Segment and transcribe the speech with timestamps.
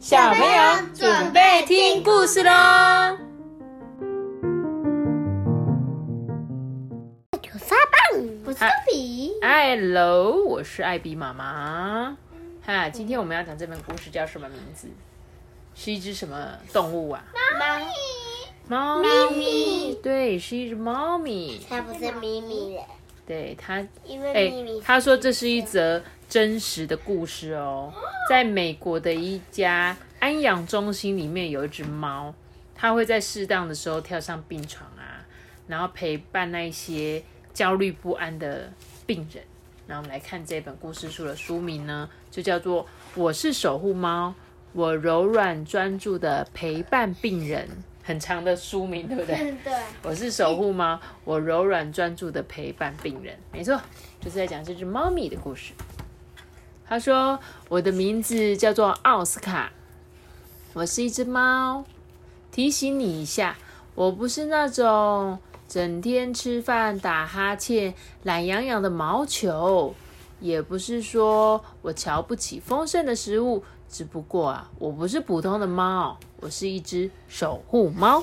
[0.00, 2.50] 小朋友准备听故事喽！
[7.42, 9.34] 九沙棒，我是豆比。
[9.42, 12.16] Hello，我是艾比妈妈。
[12.64, 14.88] 哈，今天我们要讲这本故事叫什么名字？
[15.74, 17.22] 是一只什么动物啊？
[17.58, 21.60] 猫咪猫咪对，是一只猫咪。
[21.68, 22.82] 它不是咪咪的，
[23.30, 27.92] 对他，因为他说这是一则真实的故事哦，
[28.28, 32.34] 在美国的一家安养中心里面有一只猫，
[32.74, 35.24] 它会在适当的时候跳上病床啊，
[35.68, 37.22] 然后陪伴那一些
[37.54, 38.72] 焦虑不安的
[39.06, 39.44] 病人。
[39.86, 42.82] 然后我们来看这本故事书的书名呢，就叫做
[43.14, 44.34] 《我是守护猫，
[44.72, 47.68] 我柔软专注的陪伴病人》，
[48.02, 49.54] 很长的书名，对不对？
[49.62, 49.72] 对，
[50.02, 53.38] 我是守护猫，我柔软专注的陪伴病人。
[53.52, 53.80] 没错，
[54.20, 55.72] 就是在讲这只猫咪的故事。
[56.88, 59.70] 他说：“我的名字叫做奥斯卡，
[60.72, 61.84] 我是一只猫。
[62.50, 63.56] 提醒你一下，
[63.94, 69.94] 我不是那种整天吃饭打哈欠、懒洋洋的毛球，
[70.40, 73.62] 也不是说我瞧不起丰盛的食物。
[73.90, 78.22] 只不过啊，我不是普通的猫，我是一只守护猫。”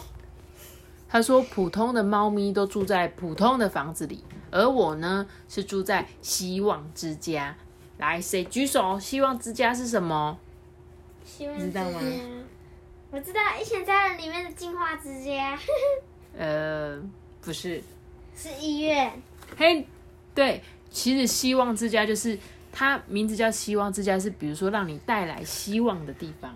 [1.10, 7.56] 他说：“普通的猫咪都住在普通的房子里，而我呢是住在希望之家。
[7.98, 9.00] 来，谁举手？
[9.00, 10.38] 希望之家是什么？
[11.26, 12.24] 希望知道吗之家？
[13.10, 15.58] 我知道《一千家人》里面的进化之家
[16.38, 17.02] 呃，
[17.42, 17.82] 不是。
[18.36, 19.12] 是医院，
[19.58, 19.88] 嘿，
[20.36, 22.38] 对，其实希望之家就是
[22.80, 26.56] 它名字叫希望之家，是比如说让你带来希望的地方。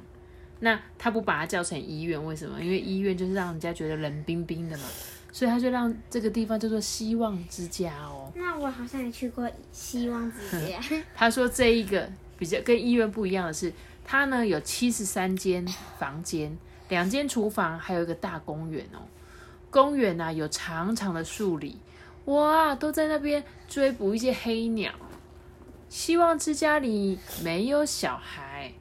[0.59, 2.61] 那他不把它叫成医院，为什么？
[2.61, 4.83] 因为医院就是让人家觉得冷冰冰的嘛，
[5.31, 8.31] 所以他就让这个地方叫做希望之家哦。
[8.35, 10.79] 那我好像也去过希望之家。
[11.15, 13.73] 他说这一个比较跟医院不一样的是，
[14.05, 15.65] 它呢有七十三间
[15.97, 16.55] 房间，
[16.89, 19.01] 两间厨房，还有一个大公园哦。
[19.71, 21.75] 公园呐、有长长的树林，
[22.25, 24.93] 哇，都在那边追捕一些黑鸟。
[25.91, 28.71] 希望之家里没有小孩，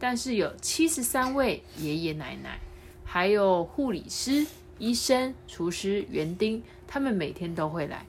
[0.00, 2.58] 但是有七十三位爷爷奶奶，
[3.04, 4.44] 还有护理师、
[4.80, 8.04] 医生、厨师、园丁，他们每天都会来。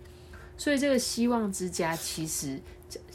[0.57, 2.59] 所以这个希望之家其实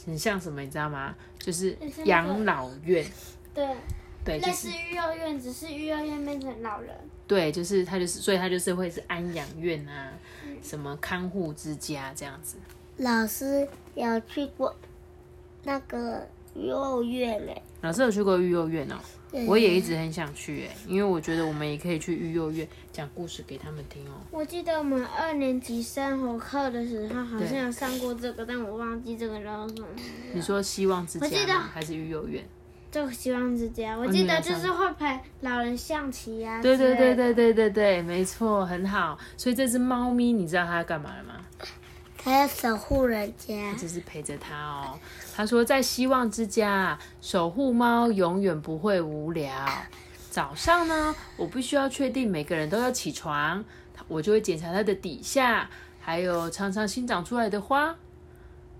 [0.05, 1.13] 很像什么，你知道吗？
[1.37, 3.05] 就是养老院，
[3.53, 3.75] 对，
[4.23, 6.95] 对，就是类似育幼院，只是育幼院变成老人。
[7.27, 10.13] 对，就是他就是，所以他就是会是安养院啊，
[10.61, 12.55] 什么看护之家这样子。
[12.95, 14.73] 老师有去过
[15.63, 18.95] 那个幼儿园嘞，老师有去过育幼院哦，
[19.31, 24.21] 对我也一直很想去哎，因为我觉得我们也可以去育幼院讲故事给他们听哦。
[24.29, 29.87] 我记得我们二年级生活课的时候好像有上过这个，但我忘记这个叫什么。
[30.33, 31.69] 你说希望之家吗？
[31.73, 32.43] 还是育幼院？
[32.91, 36.61] 就希望之家，我哦记得就是会陪老人象棋呀、啊。
[36.61, 37.33] 对对对对。
[37.33, 39.17] 对对对，没错，很好。
[39.35, 41.33] 所以这只猫咪，你知道它要干嘛了吗？
[42.15, 44.99] 它要守护人家，就是陪着它哦。
[45.35, 49.51] 他说，在希望之家，守护猫永远不会无聊。
[50.29, 53.65] 早上呢，我必须要确定每个人都要起床，
[54.07, 55.67] 我就会检查它的底下，
[55.99, 57.95] 还有常常新长出来的花。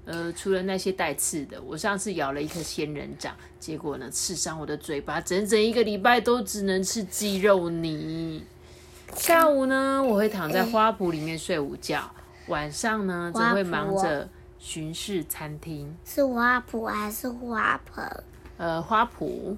[0.06, 8.44] 呃，除了那些带刺的，我上次咬了一颗仙人掌，结果呢，刺伤我的嘴巴，整整一个礼拜都只能吃鸡肉泥。
[9.16, 12.12] 下午呢，我会躺在花圃里面睡午觉，
[12.48, 14.28] 晚上呢，则会忙着
[14.64, 15.94] 巡视餐厅。
[16.06, 18.24] 是花圃还是花盆？
[18.56, 19.58] 呃，花圃，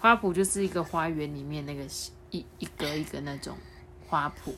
[0.00, 1.84] 花圃就是一个花园里面那个
[2.32, 3.56] 一一格一个那种
[4.08, 4.52] 花圃。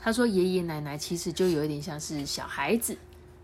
[0.00, 2.96] 他说，爷爷奶奶其实就有一点像是小孩子，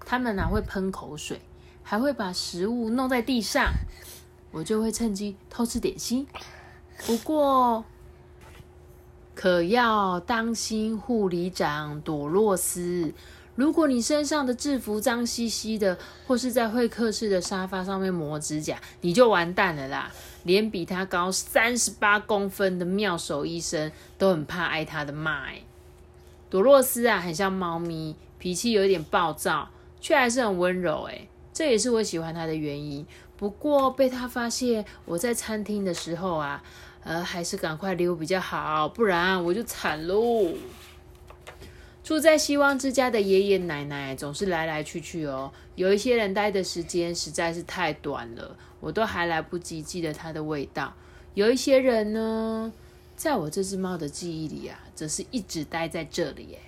[0.06, 1.38] 他们呢、会喷口水，
[1.82, 3.70] 还会把食物弄在地上，
[4.53, 6.26] 我就会趁机偷吃点心。
[7.06, 7.84] 不过，
[9.34, 13.12] 可要当心护理长朵洛斯。
[13.59, 15.99] 如果你身上的制服脏兮兮的，
[16.29, 20.12] 或是在会客室的沙发上面磨指甲，你就完蛋了啦！
[20.44, 25.65] 连比他高三十八公分的妙手医生都很怕挨他的骂、欸。
[26.49, 29.69] 朵洛斯啊，很像猫咪，脾气有点暴躁，
[30.00, 31.29] 却还是很温柔、欸。
[31.53, 33.05] 这也是我喜欢他的原因。
[33.37, 36.62] 不过被他发现我在餐厅的时候啊，
[37.03, 40.53] 呃，还是赶快溜比较好，不然我就惨喽。
[42.08, 50.94] 住在希望之家的爷爷奶奶总是来来去去哦，有一些人待的时间实在是太短了，我都还来不及记得它的味道。
[51.34, 52.72] 有一些人呢，
[53.14, 56.44] 在我这只猫的记忆里啊，则是一直待在这里。
[56.44, 56.58] 耶。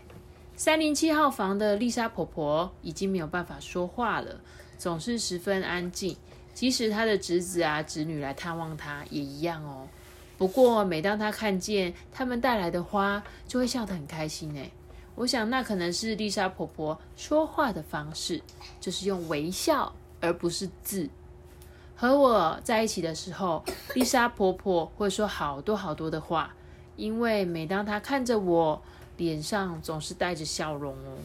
[0.56, 4.38] 三零七号房的丽莎婆婆已经没有办法说话了，
[4.76, 6.18] 总是十分安静。
[6.52, 9.88] 即使她的侄子啊、侄女来探望她，也一样哦。
[10.36, 14.70] 不过每当她看见他们带来的花，就会笑得很开心哎。
[15.20, 18.40] 我想那可能是丽莎婆婆说话的方式，
[18.80, 21.10] 就是用微笑而不是字。
[21.94, 23.62] 和我在一起的时候，
[23.94, 26.54] 丽莎婆婆会说好多好多的话，
[26.96, 28.80] 因为每当她看着我，
[29.18, 31.18] 脸上总是带着笑容哦。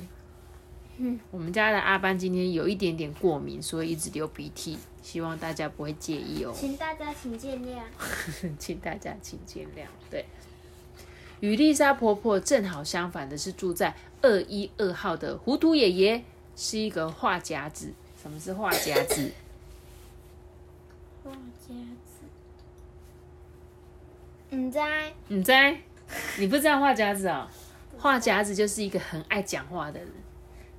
[0.98, 6.52] 嗯， 我们家的阿班今天有一点点过敏，所以一直流鼻涕，希望大家不会介意哦。
[6.54, 7.80] 请大家请见谅。
[8.60, 9.86] 请大家请见谅。
[10.12, 10.26] 对，
[11.46, 13.94] 与丽莎婆婆正好相反的是，住在
[14.24, 16.24] 二一二号的糊涂爷爷
[16.56, 17.94] 是一个画夹子。
[18.20, 19.32] 什么是画夹子？
[21.24, 22.26] 画夹子，
[24.50, 25.14] 你在？
[25.28, 25.78] 你在？
[26.40, 27.48] 你不知道画夹子哦？
[28.00, 30.10] 画夹子就是一个很爱讲话的人，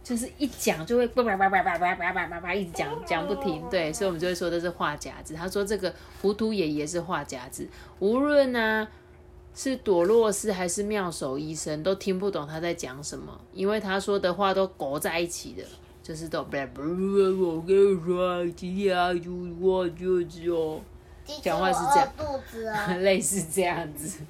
[0.03, 3.63] 就是一讲就会叭叭叭叭叭叭叭叭叭叭一直讲讲不停。
[3.71, 5.33] 对，所以我们就会说这是画夹子。
[5.35, 7.69] 他说这个糊涂爷爷是画夹子，
[8.01, 8.89] 无论呢
[9.59, 15.65] 是朵洛斯还是妙手医生都听不懂他在讲什么，因为他说的话都勾在一起的，
[16.03, 16.41] 就是都。
[16.41, 16.45] 我
[17.67, 20.79] 跟你说，今天啊就我就是哦。
[21.43, 23.01] 讲话是这样。
[23.03, 24.21] 类似这样子。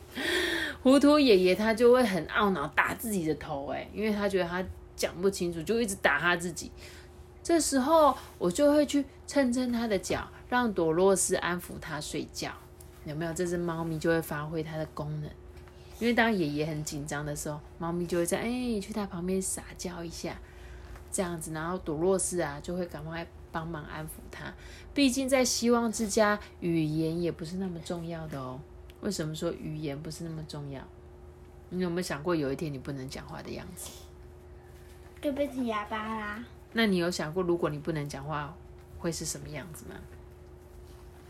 [0.83, 4.65] 糊涂爷爷他就会很懊恼，打自己的头，哎，因为他觉得他
[4.95, 6.71] 讲不清楚，就一直打他自己。
[7.43, 12.53] 这时候我就会去蹭蹭他的脚，让朵洛斯安抚他睡觉。
[13.07, 13.33] 有没有？
[13.33, 15.31] 这只猫咪就会发挥它的功能，
[15.99, 20.37] 因为当爷爷很紧张的时候，猫咪就会在哎去他旁边撒娇一下，
[21.11, 24.53] 这样子，然后朵洛斯啊就会赶快帮忙安抚他。
[24.93, 28.61] 毕竟在希望之家，语言也不是那么重要的哦。
[29.01, 30.83] 为什么说语言不是那么重要？
[31.71, 33.91] 你有没有想过有一天你不能讲话的样子？
[35.23, 36.45] 就变成哑巴啦。
[36.73, 38.55] 那你有想过，如果你不能讲话，
[38.99, 39.95] 会是什么样子吗？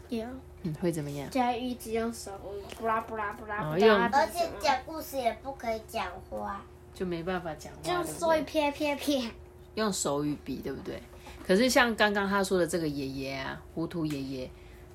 [0.09, 0.25] 有，
[0.67, 1.31] 嗯，会怎么样？
[1.31, 2.33] 就要一直用手
[2.79, 6.63] 布拉布拉布拉，哦用不知道它而且讲故事也不可以讲话。
[6.93, 9.31] 就没办法讲话，就说一撇撇撇。
[9.75, 11.01] 用手语比，对不对？
[11.47, 14.51] 可是像刚刚他说的这个爷爷啊，糊涂爷爷，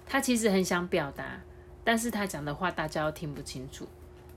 [0.06, 1.40] 他其实很想表达，
[1.84, 3.88] 但是他讲的话大家都听不清楚，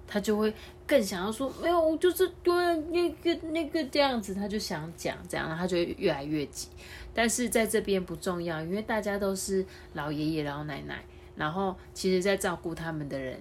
[0.06, 0.52] 他就会
[0.86, 6.68] 更想要说，没有，我就是对那个那个这样子，他就想讲这样，然后他就会越来越急。
[7.14, 9.64] 但是在这边不重要，因为大家都是
[9.94, 11.02] 老爷爷老奶奶，
[11.36, 13.40] 然后其实在照顾他们的人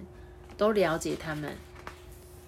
[0.56, 1.52] 都了解他们，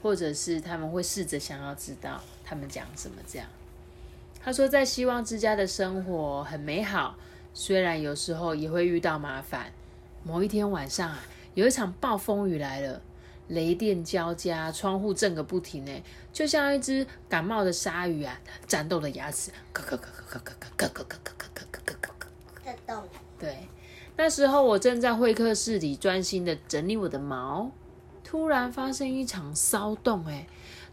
[0.03, 3.49] 或者是他们会试着想要知道他们讲什么这样。
[4.43, 7.17] 他说，在希望之家的生活很美好，
[7.53, 9.73] 虽然有时候也会遇到麻烦。
[10.23, 11.21] 某一天晚上啊，
[11.55, 13.01] 有一场暴风雨来了，
[13.49, 16.03] 雷电交加，窗户震个不停呢，
[16.33, 22.61] 就像一只感冒的鲨鱼啊，战斗的牙齿，咯咯咯咯咯咯咯咯咯咯咯咯咯咯咯。
[22.65, 23.03] 在动，
[23.39, 23.69] 对，
[24.19, 27.71] 那时候我正在会客室里专心的整理我的毛，
[28.25, 30.47] 突然发生一场骚动，哎，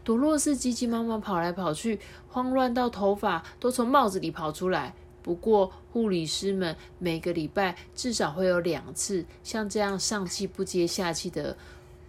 [0.04, 1.98] 朵洛斯急急忙忙跑来跑去，
[2.28, 4.94] 慌乱到头发都从帽子里跑出来。
[5.22, 11.56] 不过护理师们每个礼拜至少会有两次像这样上气不接下气的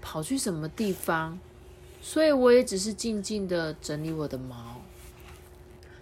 [0.02, 1.40] 跑去什么地方，
[2.02, 4.82] 所以我也只是静静的整理我的毛，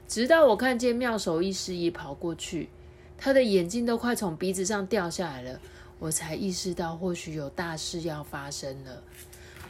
[0.08, 2.70] 直到我看见妙手医师也跑过去。
[3.18, 5.60] 他的眼镜都快从鼻子上掉下来了，
[6.00, 9.02] 我才意识到或许有大事要发生了。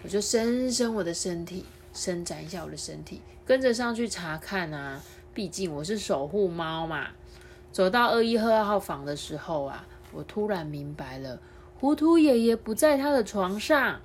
[0.03, 5.01] 我就伸伸我的身体，伸展一下我的身体，跟着上去查看啊。
[5.33, 7.07] 毕竟我是守护猫嘛。
[7.71, 11.39] 走到二一二号房的时候啊，我突然明白了，
[11.79, 13.99] 糊涂爷爷不在他的床上。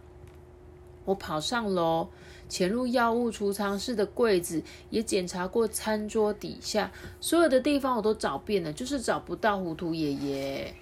[1.04, 2.08] 我跑上楼，
[2.48, 6.90] 潜入药物储藏室的柜子，也检查过餐桌底下
[7.20, 10.74] 所有的地方，我都找遍了，就是找不到糊涂爷爷。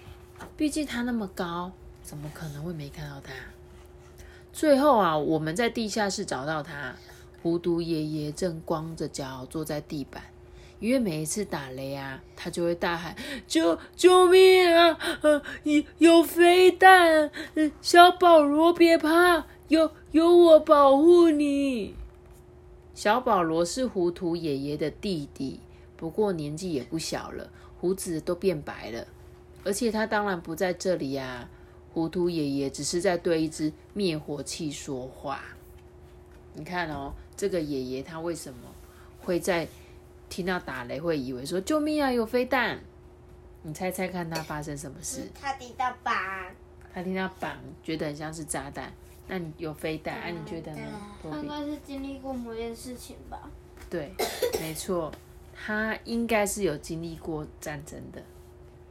[0.55, 1.71] 毕竟他那么高，
[2.01, 3.33] 怎么可能会没看到他？
[4.53, 6.95] 最后啊，我们在地下室找到他，
[7.43, 10.23] 糊涂爷爷正光着脚坐在地板。
[10.79, 13.15] 因为每一次打雷啊，他就会大喊
[13.47, 14.95] ：“救救命啊！
[15.21, 17.31] 呃，有有飞弹！
[17.81, 21.95] 小保罗别怕，有有我保护你。”
[22.93, 25.59] 小保罗是糊涂爷爷的弟弟，
[25.95, 27.47] 不过年纪也不小了，
[27.79, 29.05] 胡子都变白了，
[29.63, 31.47] 而且他当然不在这里呀、
[31.93, 35.43] 糊涂爷爷只是在对一只灭火器说话。
[36.55, 38.59] 你看哦，这个爷爷他为什么
[39.21, 39.67] 会在
[40.27, 42.79] 听到打雷会以为说救命啊有飞弹？
[43.61, 45.29] 你猜猜看他发生什么事？
[45.39, 46.51] 他听到吧？
[46.91, 48.91] 他听到绑，觉得很像是炸弹。
[49.27, 50.29] 那你有飞弹，啊？
[50.29, 50.81] 你觉得呢？
[51.21, 53.49] 他应该是经历过某件事情吧？
[53.89, 54.13] 对，
[54.59, 55.11] 没错，
[55.53, 58.21] 他应该是有经历过战争的。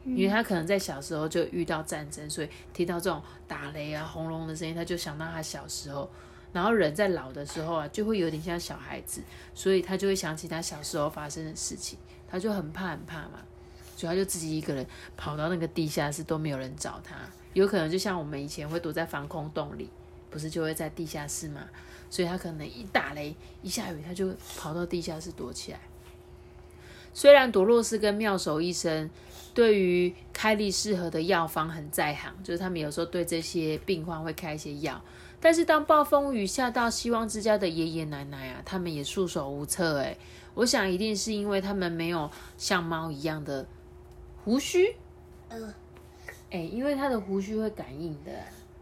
[0.04, 6.08] 因为他可能在小时候就遇到战争，所以听到这种打雷啊、轰隆的声音，他就想到他小时候。
[6.52, 9.20] 然后人在老的时候啊，就会有点像小孩子，
[9.52, 11.98] 所以他就会想起他小时候发生的事情，
[12.30, 13.40] 他就很怕很怕嘛，
[13.96, 17.16] 所以他就自己一个人跑到那个地下室，都没有人找他。
[17.52, 19.90] 有可能就像我们以前会躲在防空洞里，
[20.36, 21.62] 不是就会在地下室嘛？
[22.10, 25.80] 所以他可能一打雷、一下雨，他就跑到地下室躲起来。
[27.14, 29.08] 虽然朵洛斯跟妙手医生
[29.54, 35.02] 对于开立适合的药方很在行，就是他们有时候对这些病患会开一些药。
[35.40, 40.16] 但是当暴风雨下到希望之家的爷爷奶奶啊，他们也束手无策哎。
[40.54, 43.66] 我想一定是因为他们没有像猫一样的
[44.44, 44.94] 胡须，
[45.48, 45.74] 呃，
[46.50, 48.30] 哎，因为他的胡须会感应的，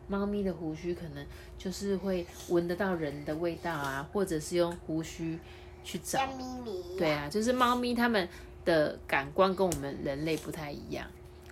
[0.08, 1.26] 猫咪的胡须可能
[1.58, 5.38] 就是会闻得到人的味道啊，或者是用胡须
[5.82, 6.26] 去找。
[6.36, 6.98] 咪咪。
[6.98, 8.28] 对啊，就是猫咪它们
[8.64, 11.06] 的感官跟我们人类不太一样，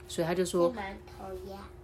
[0.09, 0.73] 所以他就说，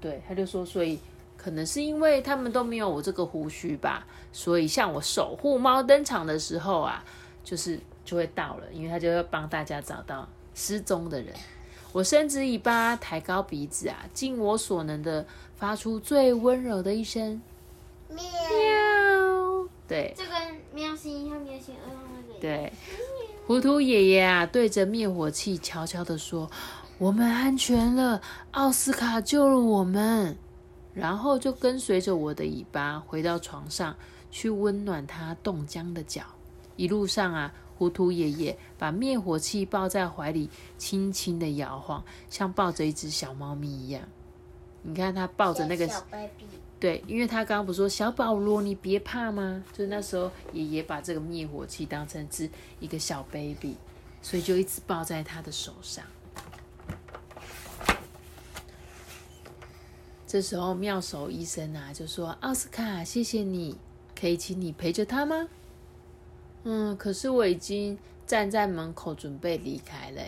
[0.01, 0.99] 对，他就说，所以。
[1.41, 7.03] 可能是因为他们都没有我这个胡须吧，所以像我守护猫登场的时候啊，
[7.45, 11.33] 就是就会到了，因为他就要帮大家找到失踪的人。
[11.93, 15.25] 我伸直尾巴，抬高鼻子啊，尽我所能的
[15.59, 17.43] 发出最温柔的一声
[18.09, 18.23] 喵。
[19.87, 22.41] 对，这跟喵星和喵星二那个。
[22.41, 22.73] 对，
[23.47, 26.51] 糊涂爷爷啊，对着灭火器悄悄的说
[26.99, 28.21] ：“我们安全了，
[28.53, 30.37] 奥斯卡救了我们。”
[30.95, 33.97] 然后就跟随着我的尾巴回到床上，
[34.31, 36.23] 去温暖他冻僵的脚。
[36.77, 44.03] 一路上啊，糊涂爷爷把灭火器抱在怀里，轻轻的摇晃，像抱着一只小猫咪一样。
[44.89, 45.87] 你看他抱着那个，
[46.81, 49.63] 对，因为他刚刚不说小保罗，你别怕吗？
[49.71, 52.49] 就是那时候爷爷把这个灭火器当成是
[52.81, 53.77] 一个小 baby，
[54.23, 56.03] 所以就一直抱在他的手上。
[60.27, 63.77] 这时候，妙手医生啊就说：“奥斯卡，谢谢你，
[64.19, 65.49] 可以请你陪着他吗？”
[66.65, 70.23] 嗯，可是我已经站在门口准备离开了。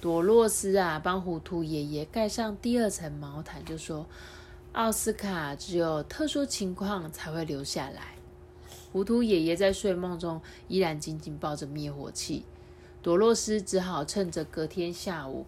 [0.00, 4.06] 朵洛斯啊，帮糊涂爷爷盖上第二层毛毯，就说
[4.72, 8.14] ：“奥斯卡只有特殊情况才会留下来。”
[8.92, 12.46] 糊涂爷爷在睡梦中依然紧紧抱着灭火器，
[13.02, 15.44] 朵洛斯只好趁着隔天下午。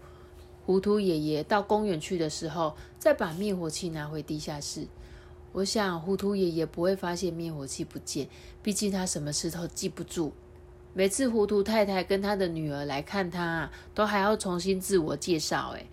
[0.66, 4.86] 糊涂爷爷到公园去的时候，再把灭火器拿回地下室。
[5.52, 8.28] 我想，糊涂爷爷不会发现灭火器不见，
[8.62, 10.32] 毕竟他什么事都记不住。
[10.94, 15.74] 每次糊涂太太跟她的女儿来看他，都还要重新自我介绍。
[15.76, 15.86] 哎，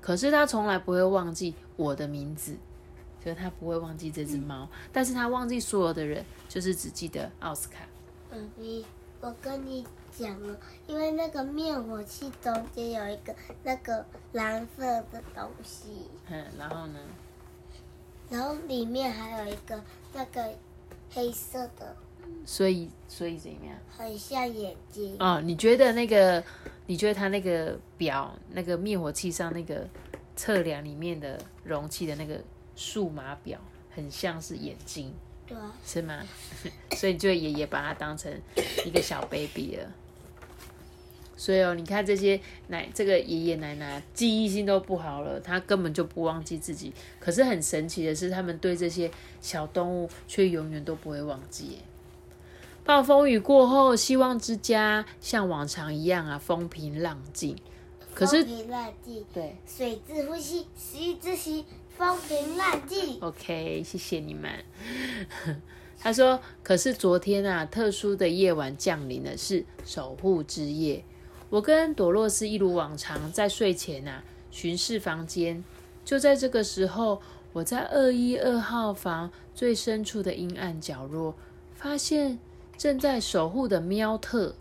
[0.00, 2.56] 可是她从来不会忘记我的名字，
[3.24, 7.86] 就是他不会忘记这只猫，但是她忘记所有的人，就是只记得奥斯卡。
[8.30, 8.84] 嗯，你，
[9.20, 9.86] 我跟你。
[10.16, 15.88] 讲了，因为那个灭火器中间有一个那个蓝色的东西。
[16.30, 17.00] 嗯，然后呢？
[18.30, 20.54] 然后里面还有一个那个
[21.12, 21.96] 黑色的。
[22.44, 23.76] 所以，所以怎么样？
[23.88, 25.16] 很像眼睛。
[25.18, 26.42] 哦，你觉得那个？
[26.86, 29.88] 你觉得它那个表，那个灭火器上那个
[30.36, 32.38] 测量里面的容器的那个
[32.76, 33.58] 数码表，
[33.90, 35.10] 很像是眼睛，
[35.46, 36.22] 对，是吗？
[36.94, 38.30] 所以，就爷爷把它当成
[38.84, 39.90] 一个小 baby 了。
[41.36, 42.38] 所以哦，你看这些
[42.68, 46.92] 奶，这个爷爷奶奶记忆性都不好了，他根本就不忘记自己。
[47.18, 51.78] 可是很神奇的是，他们对这些小动物却永远都不会忘记。
[52.84, 57.56] 暴风雨过后，希望之家像往常一样啊，风平浪静。
[58.14, 61.64] 可是，风平浪静，对，水之呼吸，食之息，
[61.96, 63.18] 风平浪静。
[63.20, 64.52] OK，谢谢你们。
[65.98, 71.02] 他说：“可是昨天啊，特殊的夜晚降临了，是守护之夜。”
[71.48, 75.64] 我跟朵洛斯一如往常在睡前啊巡视房间，
[76.04, 77.22] 就在这个时候，
[77.54, 81.34] 我在二一二号房最深处的阴暗角落，
[81.74, 82.38] 发现
[82.76, 84.54] 正在守护的喵特。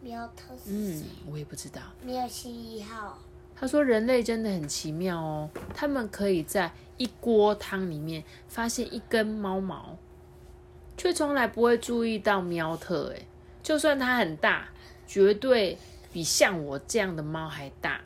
[0.00, 1.80] 喵特嗯，我也不知道。
[2.04, 3.18] 喵星一号。
[3.54, 9.96] 他说：“人类真的很奇妙哦，他们可以在一锅汤里面发现一根猫毛，
[10.96, 13.08] 却从来不会注意到喵特。
[13.14, 13.26] 诶，
[13.62, 14.68] 就算它很大，
[15.06, 15.78] 绝对。”
[16.12, 18.00] 比像我这样的猫还大。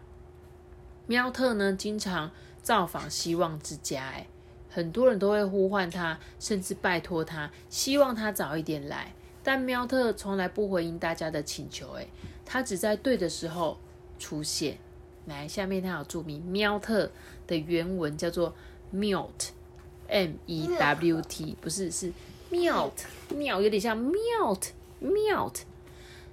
[1.07, 4.27] 喵特呢，经常造访希望之家，哎，
[4.69, 9.15] 很多人都会呼唤他，甚至拜托他，希望他早一点来。
[9.43, 12.07] 但喵特从来不回应大家的请求，哎，
[12.45, 13.79] 他只在对的时候
[14.19, 14.79] 出现。
[15.27, 17.11] 来，下面他有注明喵特
[17.47, 18.55] 的原文叫做
[18.93, 22.13] melt，m e w t，不是是
[22.51, 25.61] mute，mute 有点像 mute，mute。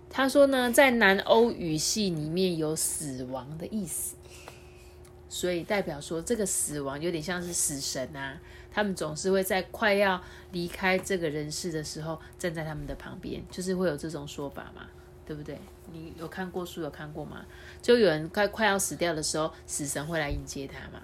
[0.10, 4.16] 他说呢，在南欧语系里面有死亡的意思，
[5.28, 8.40] 所以代表说这个死亡有点像是死神啊，
[8.78, 14.84] 他们总是会在快要离开这个人世的时候站在他们的旁边，就是会有这种说法嘛，
[15.26, 15.60] 对不对？
[15.92, 17.44] 你有看过书有看过吗？
[17.82, 21.02] 就有人快快要死掉的时候，死神会来迎接他嘛，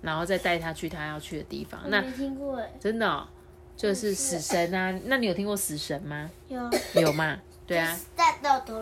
[0.00, 1.80] 然后再带他去他要去的地方。
[1.88, 3.26] 那听过哎，真的、哦、
[3.76, 4.96] 就是死神啊？
[5.06, 6.30] 那你有听过死神吗？
[6.46, 7.36] 有有嘛？
[7.66, 7.98] 对啊，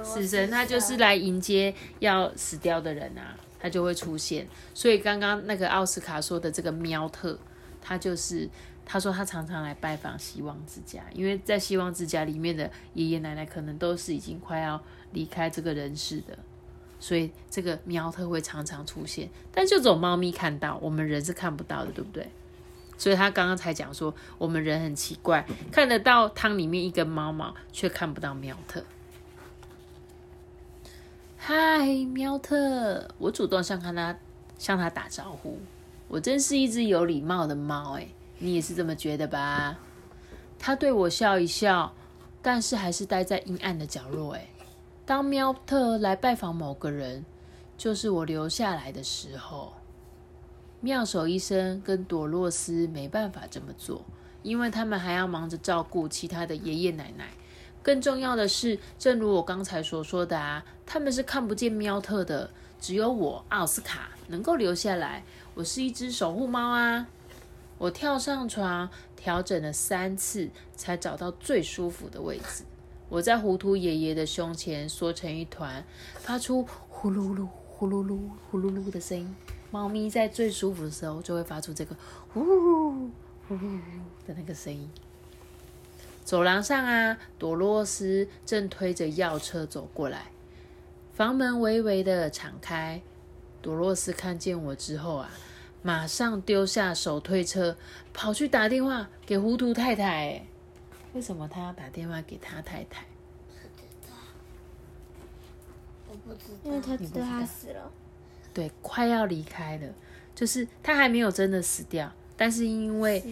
[0.04, 4.46] 死神他就是来迎接要死掉的人啊，他就会出现。
[4.74, 7.38] 所以刚刚那个奥斯卡说的这个喵特，
[7.80, 8.48] 他就是
[8.84, 14.82] 他说他常常来拜访希望之家，因为在希望之家里面的爷爷奶奶可能都是已经快要
[15.12, 16.38] 离开这个人世的，
[16.98, 22.28] 所以这个喵特会常常出现，但就只有猫咪看到，我们人是看不到的，对不对？
[22.98, 28.84] 所以他刚刚才讲说，我们人很奇怪，看得到汤里面一根猫毛，却看不到喵特。
[31.38, 33.08] 嗨，喵特！
[33.16, 34.14] 我主动向他
[34.58, 35.58] 向他打招呼，
[36.10, 38.08] 我真是一只有礼貌的猫哎，
[38.40, 39.78] 你也是这么觉得吧？
[40.58, 41.94] 他对我笑一笑，
[42.42, 44.44] 但是还是待在阴暗的角落哎。
[45.06, 47.24] 当喵特来拜访某个人，
[47.78, 49.72] 就是我留下来的时候。
[50.80, 54.04] 妙手医生跟朵洛斯没办法这么做，
[54.42, 57.28] 因为他们还要忙着照顾其他的爷爷奶奶。
[57.82, 62.50] 更重要的是，正如我刚才所说的啊，他们是看不见喵特的，
[62.80, 65.22] 只有我奥斯卡能够留下来。
[65.60, 67.06] 我是一只守护猫啊！
[67.76, 72.64] 我跳上床，调整了三次，才找到最舒服的位置。
[73.10, 78.18] 我在糊涂爷爷的胸前缩成一团，发出呼噜噜、呼噜噜、
[78.50, 79.36] 呼噜噜的声音。
[79.70, 81.94] 猫咪在最舒服的时候，就会发出这个
[82.32, 83.10] 呼噜
[83.46, 83.78] 呼噜
[84.26, 84.88] 的那个声音。
[86.24, 90.32] 走廊上啊，朵洛斯正推着药车走过来，
[91.12, 93.02] 房门微微的敞开。
[93.62, 95.28] 朵洛斯看见我之后啊，
[95.82, 97.76] 马上丢下手推车，
[98.12, 100.42] 跑去打电话给糊涂太太。
[101.12, 103.04] 为什么他要打电话给他太太？
[106.08, 106.86] 我不知因为道。
[106.86, 107.90] 他知道他死了。
[108.52, 109.88] 对，快要离开了，
[110.34, 113.22] 就是他还没有真的死掉，但是因为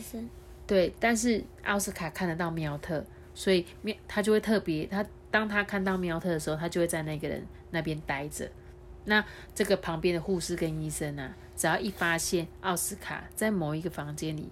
[0.67, 8.49] 对，但是奥斯卡看得到喵特，所以喵他就会特别，他当他看到喵特的时候，他就会在那个人那边待着。
[9.05, 14.49] 那这个旁边的护士跟医生啊，只要一发现奥斯卡在某一个房间里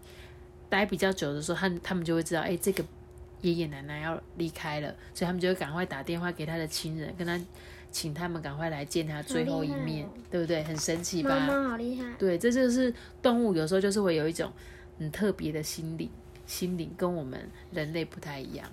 [0.69, 2.85] 待比较久的时候，他他们就会知道，哎，这个
[3.43, 7.41] 爷爷奶奶要离开了，所以他们就会赶快打电话给他的亲人，跟他
[7.93, 10.65] 请他们赶快来见他最后一面，对不对？
[10.65, 11.39] 很神奇吧？
[11.71, 12.93] 好厉害，对，这就是
[13.23, 14.51] 动物有时候就是会有一种
[14.99, 16.11] 很特别的心理，
[16.45, 18.69] 心灵跟我们人类不太一样。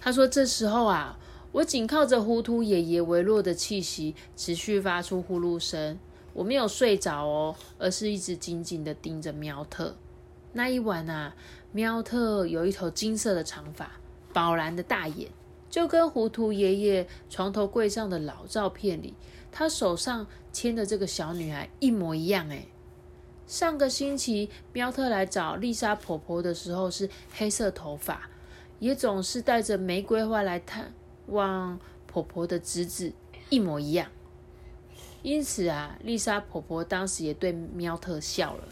[0.00, 1.18] 他说：“这时候啊，
[1.52, 5.98] 我紧靠着糊涂爷爷微弱的气息，持续发出呼噜声。
[6.38, 9.96] 我没有睡着哦，而是一直紧紧的盯着喵特。
[10.52, 11.34] 那一晚啊，
[11.72, 13.90] 喵特有一头金色的长发，
[14.32, 15.28] 宝蓝的大眼，
[15.68, 19.14] 就跟糊涂爷爷床头柜上的老照片里，
[19.50, 22.64] 他手上牵的这个小女孩一模一样哎。
[23.48, 28.30] 上个星期喵特来找丽莎婆婆的时候是黑色头发，
[28.78, 30.94] 也总是带着玫瑰花来探
[31.26, 33.12] 望婆婆的侄子，
[33.50, 34.08] 一模一样。
[35.22, 38.64] 因此啊，丽莎婆婆当时也对喵特笑了。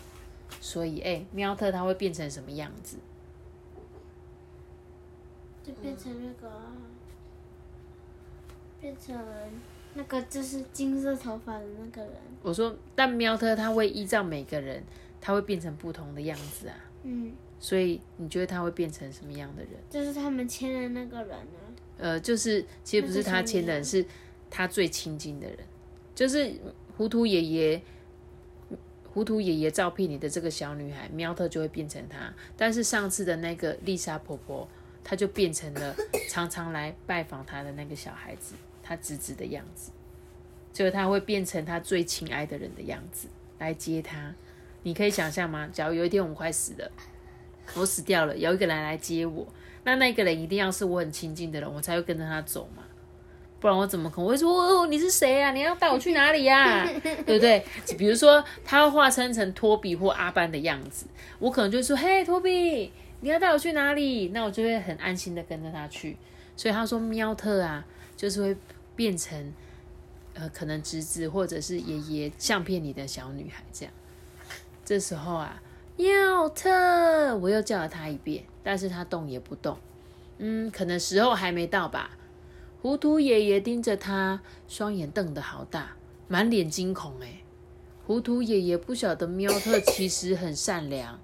[0.60, 2.96] 所以，哎、喵特它会变成什么样子？
[5.62, 6.52] 就变成那个，
[8.80, 9.16] 变成
[9.94, 12.12] 那个就是金色头发的那个人。
[12.42, 14.82] 我说，但喵特它会依照每个人，
[15.20, 16.76] 它会变成不同的样子啊。
[17.02, 19.72] 嗯，所以你觉得他会变成什么样的人？
[19.90, 21.58] 就是他们签的那个人啊。
[21.98, 24.04] 呃，就是其实不是他签的人，是
[24.50, 25.58] 他最亲近的人，
[26.16, 26.52] 就是
[26.96, 27.80] 糊涂爷爷。
[29.12, 34.68] 糊涂爷爷照片里的这个小女孩喵特就会变成她，但是上次的那个丽莎婆婆，
[35.02, 35.96] 她就变成了
[36.28, 39.90] 常常来拜访她的那个小孩子，她侄子的样子，
[40.70, 43.26] 就是她会变成她最亲爱的人的样子
[43.58, 44.34] 来接她。
[44.82, 45.66] 你可以想象吗？
[45.72, 46.92] 假如有一天我们快死了，
[47.74, 49.46] 我死掉了，有一个人来接我，
[49.82, 52.82] 那那个人一定要是我很亲近的人，我才会跟着他走嘛。
[53.66, 55.50] 不然我怎么可能会说哦你是谁啊？
[55.50, 56.88] 你要带我去哪里呀、
[57.26, 57.66] 对不对？
[57.98, 61.04] 比如说他会化身成托比或阿班的样子，
[61.40, 64.28] 我可能就说嘿托比，你要带我去哪里？
[64.28, 66.16] 那我就会很安心的跟着他去。
[66.56, 67.84] 所以他说喵特啊，
[68.16, 68.56] 就是会
[68.94, 69.52] 变成
[70.34, 73.92] 呃可能侄子或者是爷爷相片里的小女孩这样。
[74.84, 75.60] 这时候啊，
[75.96, 79.76] 喵特，我又叫了他一遍，但是他动也不动。
[80.38, 82.12] 嗯，可能时候还没到吧。
[82.86, 85.96] 糊涂爷爷盯着他，双眼瞪得好大，
[86.28, 87.14] 满脸惊恐。
[87.20, 87.42] 哎，
[88.06, 91.18] 糊涂爷爷不晓得喵特其实很善良，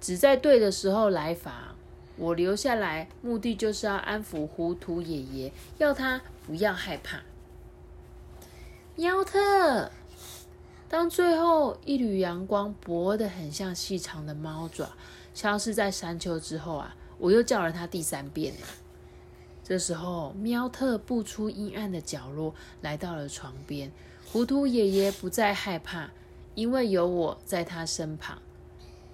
[0.00, 1.54] 只在对的时候来访。
[2.16, 7.20] 我留下来，目的就是要安抚糊涂爷爷，要他不要害怕。
[8.96, 9.92] 喵特，
[10.88, 14.88] 当最后一缕阳光薄得很像细长的猫爪，
[15.32, 18.52] 消失在山丘之后啊，我又叫了他第三遍。
[19.68, 23.90] 这时候，喵特步出阴暗的角落，来到了床边。
[24.30, 26.08] 糊涂爷爷不再害怕，
[26.54, 28.40] 因为有我在他身旁。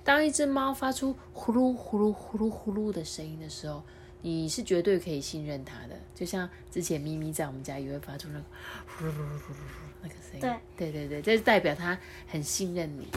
[0.05, 3.83] 当一只猫发出呼噜呼噜呼噜呼噜的声音的时候，
[4.21, 5.99] 你是绝对可以信任它的。
[6.15, 8.45] 就像之前咪咪在我们家也会发出那个
[8.87, 9.57] 呼噜呼噜呼噜
[10.03, 10.41] 那个声音。
[10.77, 13.09] 对对对对，这是代表它很信任你。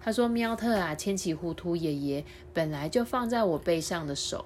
[0.00, 4.44] 他说：“喵特啊，牵起糊涂爷爷本来就放在我背上的手。”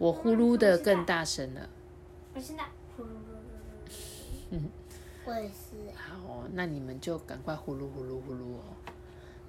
[0.00, 1.68] 我呼噜的更大声了。
[2.34, 2.64] 我现在
[2.96, 3.90] 呼噜噜噜
[4.48, 4.70] 嗯，
[5.26, 5.76] 我也是。
[5.94, 8.62] 好，那你们就赶快呼噜呼噜呼噜哦。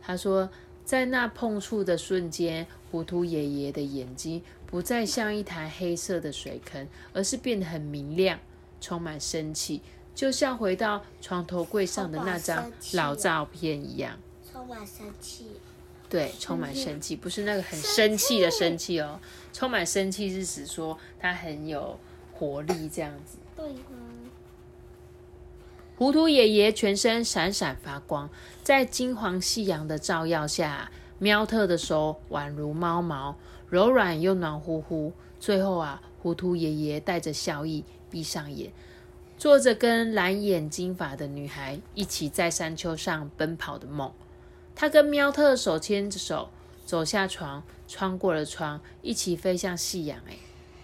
[0.01, 0.49] 他说，
[0.83, 8.37] 在那碰触的瞬间，糊涂爷爷的眼睛不再像一潭黑色的水坑，而是变得很明亮，
[8.81, 9.81] 充满生气，
[10.13, 14.19] 就像回到床头柜上的那张老照片一样。
[14.51, 15.51] 充满生气。
[16.11, 19.17] 对，充满生气，不是那个很生气的生气哦。
[19.53, 21.97] 充满生气是指说他很有
[22.33, 23.37] 活力这样子。
[23.55, 23.65] 对
[25.95, 28.29] 糊涂爷爷全身闪闪发光，
[28.61, 33.37] 在金黄夕阳的照耀下，喵特的手宛如猫毛，
[33.69, 35.13] 柔软又暖乎乎。
[35.39, 38.73] 最后啊，糊涂爷爷带着笑意闭上眼，
[39.37, 44.11] 做着跟蓝眼金发的女孩一起在山丘上奔跑的梦。
[44.75, 46.49] 他跟喵特手牵着手
[46.85, 50.19] 走下床，穿过了窗，一起飞向夕阳。
[50.27, 50.37] 哎，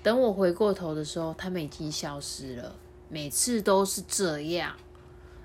[0.04, 2.76] 等我回过头的时候，他们已经消失了。
[3.10, 4.76] 每次都是这样。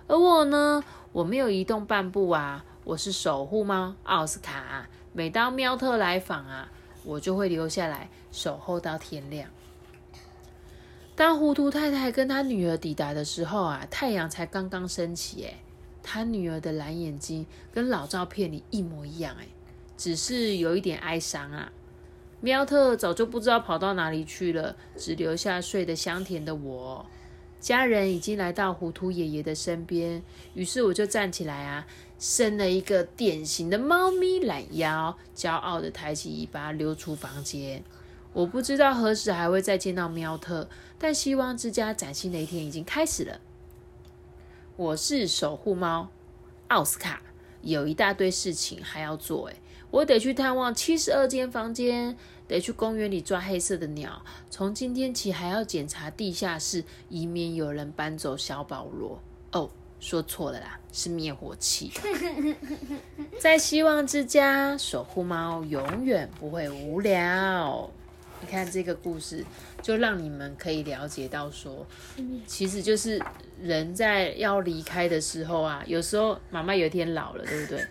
[0.08, 2.64] 而我呢，我没有移动半步啊。
[2.84, 4.88] 我是守护猫奥斯卡。
[5.12, 6.68] 每当喵特来访啊，
[7.04, 9.48] 我就会留下来守候到天亮。
[11.14, 15.44] 当糊涂太太跟她女儿抵达的时候啊，太阳才刚刚升起。
[15.44, 15.54] 哎。
[16.02, 19.46] 他女儿的蓝眼睛跟老照片里一模一样，哎，
[19.96, 21.72] 只是有一点哀伤啊。
[22.40, 27.06] 喵特早就不知道跑到哪里去了，只留下睡得香甜的我。
[27.60, 30.20] 家人已经来到糊涂爷爷的身边，
[30.54, 31.86] 于是我就站起来啊，
[32.18, 37.84] 伸了一个典型的猫咪懒腰，骄傲的抬起尾巴溜出房间。
[38.32, 43.38] 我不知道何时还会再见到喵特，但希望之家崭新的一天已经开始了。
[44.82, 46.08] 我是守护猫
[46.66, 47.22] 奥斯卡，
[47.60, 49.54] 有一大堆事情还要做诶
[49.92, 52.16] 我得去探望七十二间房间，
[52.48, 54.24] 得去公园里抓黑色的鸟。
[54.50, 59.22] 从今天起还要检查地下室，以免有人搬走小保罗。
[59.52, 61.92] 哦，说错了啦，是灭火器。
[63.38, 67.88] 在希望之家，守护猫永远不会无聊。
[68.42, 69.44] 你看这个故事，
[69.80, 71.86] 就让你们可以了解到说，
[72.46, 73.22] 其实就是
[73.62, 77.86] 人在要离开的时候啊，有时候妈妈有一天老了，对不对？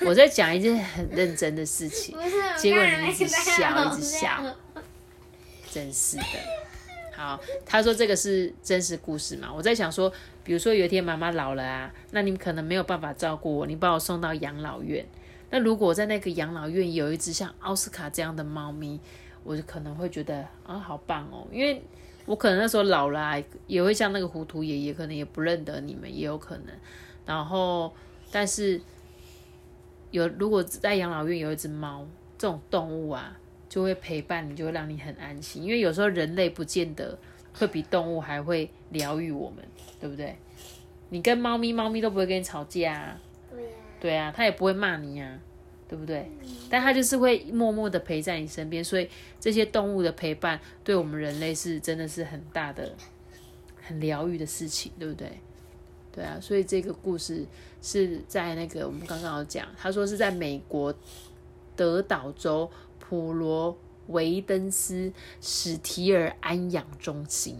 [0.08, 2.16] 我在讲一件很认真的事情，
[2.56, 4.42] 结果你一直笑，一直笑，
[5.70, 6.24] 真是的。
[7.12, 9.52] 好，他说这个是真实故事嘛？
[9.52, 10.10] 我在想说，
[10.42, 15.04] 比如说有一天妈妈老了啊，那你可能没有办法照顾我，你把我送到养老院。
[15.50, 19.00] 那如果在那个养老院有一只像奥斯卡这样的猫咪，
[19.42, 21.46] 我就可能会觉得啊，好棒哦！
[21.50, 21.82] 因为
[22.26, 26.66] 我可能那时候老了，也会像那个糊涂爷爷，可能也不认得你们，也有可能。
[27.26, 27.92] 然后，
[28.30, 28.80] 但是
[30.10, 32.06] 有如果在养老院有一只猫
[32.38, 33.36] 这种动物啊，
[33.68, 35.62] 就会陪伴你，就会让你很安心。
[35.62, 37.18] 因为有时候人类不见得
[37.54, 39.64] 会比动物还会疗愈我们，
[39.98, 40.36] 对不对？
[41.08, 43.16] 你跟猫咪，猫咪都不会跟你吵架。
[44.00, 45.38] 对啊，他也不会骂你呀，
[45.86, 46.30] 对不对？
[46.70, 49.06] 但他就是会默默的陪在你身边，所以
[49.38, 52.94] 这些动物的陪伴对我们人类是真的是很大的、
[53.82, 55.38] 很疗愈的事情，对不对？
[56.12, 57.44] 对啊，所以这个故事
[57.82, 60.94] 是在那个我们刚刚有讲，他说是在美国
[61.76, 67.54] 德岛州普罗维登斯史提尔安养中心，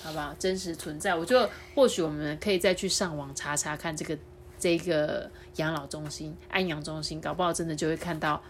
[0.00, 0.32] 好不好？
[0.38, 4.16] 真实存在，我就或许我们可以再去上网查查看这个。
[4.60, 8.40] 这个养老中心、安养中心，搞不好真的就会看到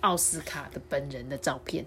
[0.00, 1.84] 奥斯卡的本人的照片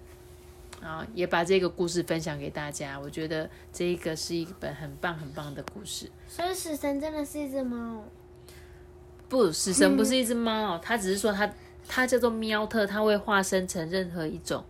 [0.82, 1.04] 啊！
[1.14, 3.00] 也把这个故事分享给大家。
[3.00, 6.10] 我觉得这一个是一本很棒、很棒的故事。
[6.28, 8.04] 所以死神真的是一只猫？
[9.28, 11.50] 不，死神不是一只猫，它只是说它
[11.88, 14.62] 它叫做喵特，它会化身成任何一种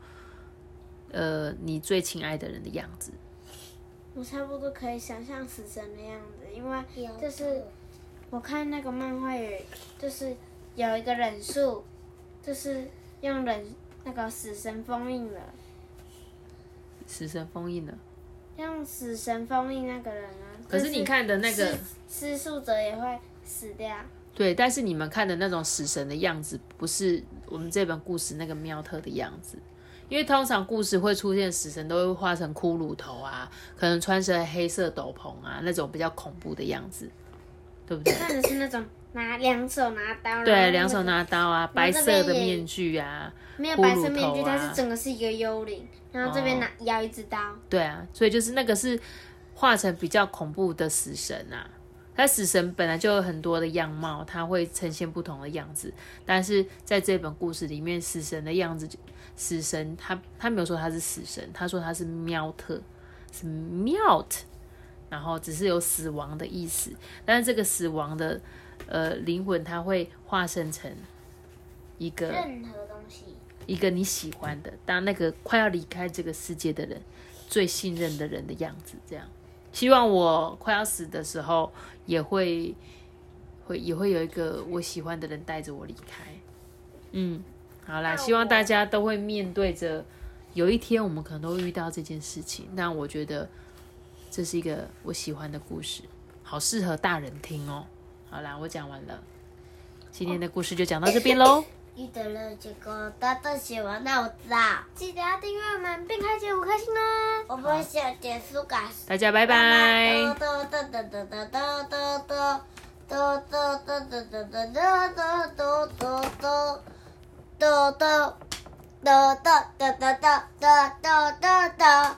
[1.11, 3.13] 呃你最亲爱的人的样子。
[4.15, 7.65] 我差不多可以想象死神的样子，因为有就是
[8.31, 9.65] 我看那个漫画也，
[9.99, 10.35] 就是
[10.75, 11.85] 有一个忍术，
[12.43, 12.89] 就是
[13.21, 13.67] 用忍
[14.05, 15.41] 那个死神封印了，
[17.07, 17.95] 死神封印了。
[18.57, 20.55] 用死神封印那个人啊。
[20.69, 21.77] 可是你看的那个
[22.09, 23.97] 施术者也会死掉。
[24.35, 29.59] 对，但是你们看的那种死神的样子，不是我们这本故事那个喵特的样子。
[30.09, 37.09] 因为通常故事会出现死神都会画成骷髅头啊，可能穿着黑色斗篷啊，那种比较恐怖的样子，
[37.87, 38.13] 对不对？
[38.15, 47.39] 看的是那种拿两手拿刀，对，两手拿刀啊，白色的面具啊，没有白色面具，它是整个是一个幽灵，然后这边拿咬一支刀。
[47.69, 48.99] 对啊，所以就是那个是
[49.55, 51.69] 画成比较恐怖的死神啊。
[52.17, 55.93] 它死神本来就有很多的样貌，它会呈现不同的样子，
[56.25, 58.89] 但是在这本故事里面，死神的样子，
[59.35, 62.81] 死神他他没有说他是死神，他说他是喵特，
[63.33, 64.31] 是 melt，
[65.11, 66.91] 然后只是有死亡的意思，
[67.25, 68.41] 但是这个死亡的
[68.87, 70.91] 呃灵魂，它会化身成
[71.99, 73.25] 一个任何东西，
[73.67, 77.01] 一个你喜欢的，当那个快要离开这个世界的人，
[77.49, 79.27] 最信任的人的样子，这样。
[79.73, 81.73] 希望我快要死的时候，
[82.07, 82.75] 也会
[83.67, 86.25] 会也会有一个我喜欢的人带着我离开。
[87.13, 87.43] 嗯，
[87.85, 90.05] 好啦，希望大家都会面对着，
[90.53, 92.69] 有一天我们可能都会遇到这件事情。
[92.77, 93.49] 但我觉得
[94.35, 96.03] 这是一个我喜欢的故事，
[96.43, 97.87] 好适合大人听哦。
[98.29, 99.23] 好啦，我讲完了，
[100.11, 101.63] 今天的故事就讲到这边喽。
[101.95, 104.59] 遇到了结果大家喜欢，那我知道，
[104.97, 107.45] 记得要订阅我们，并开启五颗星哦。
[107.47, 108.83] 我们想结束感。
[109.07, 110.35] 大家拜拜。